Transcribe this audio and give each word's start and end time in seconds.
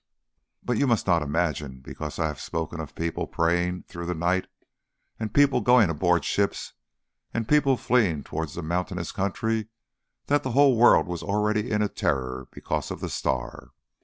But 0.63 0.79
you 0.79 0.87
must 0.87 1.05
not 1.05 1.21
imagine 1.21 1.79
because 1.81 2.17
I 2.17 2.25
have 2.25 2.39
spoken 2.41 2.79
of 2.79 2.95
people 2.95 3.27
praying 3.27 3.83
through 3.83 4.07
the 4.07 4.15
night 4.15 4.47
and 5.19 5.31
people 5.31 5.61
going 5.61 5.91
aboard 5.91 6.25
ships 6.25 6.73
and 7.35 7.47
people 7.47 7.77
fleeing 7.77 8.23
towards 8.23 8.57
mountainous 8.57 9.11
country 9.11 9.67
that 10.25 10.41
the 10.41 10.53
whole 10.53 10.75
world 10.75 11.05
was 11.05 11.21
already 11.21 11.69
in 11.69 11.83
a 11.83 11.87
terror 11.87 12.47
because 12.51 12.89
of 12.89 12.99
the 12.99 13.09
star. 13.09 13.73